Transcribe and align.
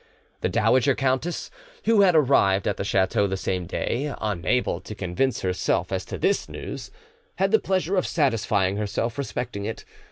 The 0.39 0.49
dowager 0.49 0.95
countess, 0.95 1.51
who 1.85 2.01
had 2.01 2.15
arrived 2.15 2.67
at 2.67 2.77
the 2.77 2.83
chateau 2.83 3.27
the 3.27 3.37
same 3.37 3.67
day, 3.67 4.11
unable 4.19 4.81
to 4.81 4.95
convince 4.95 5.41
herself 5.41 5.91
as 5.91 6.05
to 6.05 6.17
this 6.17 6.49
news, 6.49 6.89
had 7.35 7.51
the 7.51 7.59
pleasure 7.59 7.97
of 7.97 8.07
satisfying 8.07 8.77
her 8.77 8.87
self 8.87 9.19
respecting 9.19 9.65
it. 9.65 9.85